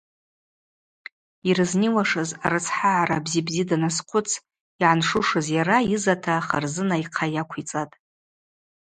[1.47, 7.95] Йрызниуашыз арыцхӏагӏара бзи-бзи даназхъвыц йгӏаншушыз йара йызата Харзына йхъа йаквицӏатӏ.